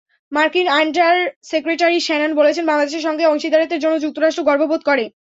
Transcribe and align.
মার্কিন 0.31 0.67
under 0.79 1.15
secretary 1.43 1.99
Shannon 1.99 2.31
বলেছেন, 2.35 2.63
বাংলাদেশের 2.65 3.05
সঙ্গে 3.07 3.23
অংশীদারত্বের 3.25 3.81
জন্য 3.83 3.95
যুক্তরাষ্ট্র 3.99 4.47
গর্ব 4.47 4.63
বোধ 4.71 4.81
করে। 4.85 5.05